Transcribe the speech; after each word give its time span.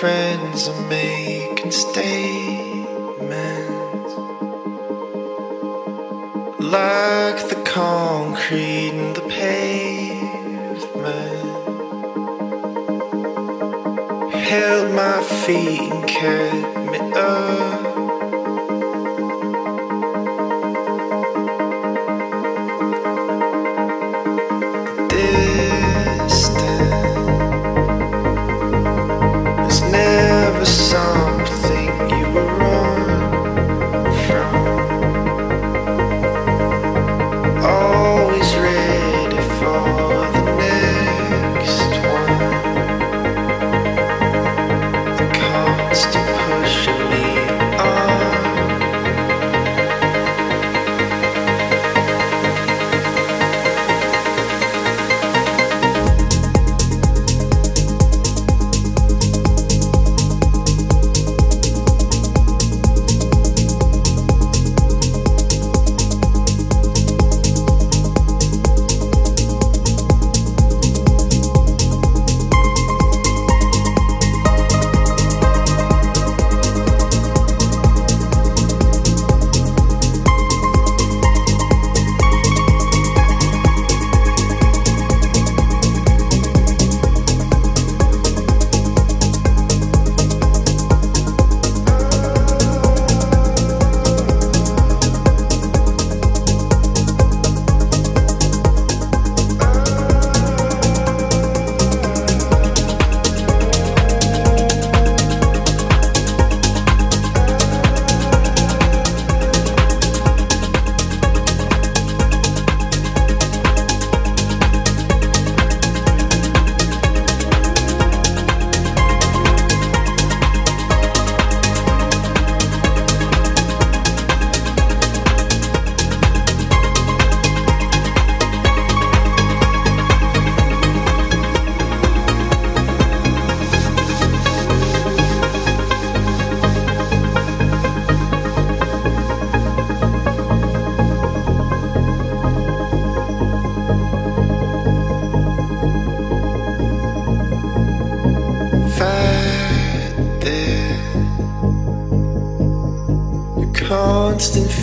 Friends 0.00 0.68
are 0.68 0.88
making 0.88 1.72
statements 1.72 2.88
like 6.60 7.48
the 7.48 7.60
concrete 7.64 8.90
in 8.90 9.12
the 9.14 9.22
pavement. 9.22 10.28
Held 14.34 14.94
my 14.94 15.20
feet 15.44 15.80
and 15.80 16.06
kept 16.06 16.76
me 16.92 16.98
up. 17.16 17.77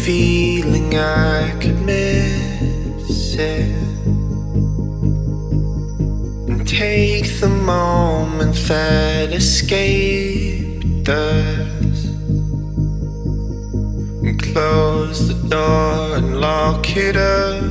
Feeling 0.05 0.95
I 0.95 1.49
could 1.59 1.81
miss 1.81 3.33
it. 3.33 3.71
And 6.47 6.67
take 6.67 7.39
the 7.39 7.49
moment 7.49 8.53
that 8.67 9.33
escaped 9.33 11.09
us. 11.09 12.05
And 14.25 14.39
close 14.39 15.27
the 15.27 15.49
door 15.49 16.17
and 16.17 16.39
lock 16.39 16.85
it 16.95 17.15
up. 17.15 17.63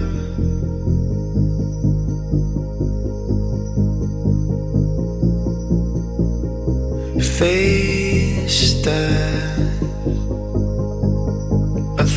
Face 7.38 8.82
that 8.82 9.13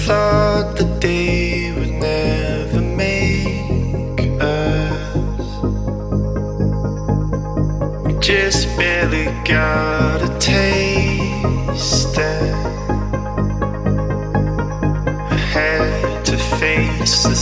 thought 0.08 0.78
the 0.78 0.86
day 1.02 1.74
would 1.74 1.92
never 1.92 2.80
make 2.80 4.22
us. 4.40 5.46
We 8.06 8.14
just 8.22 8.78
barely 8.78 9.26
got 9.44 10.22
a 10.22 10.30
taste. 10.40 12.18
And 12.18 12.56
I 15.30 15.36
had 15.36 16.24
to 16.28 16.38
face 16.38 17.24
the 17.24 17.36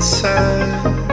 sun. 0.00 1.03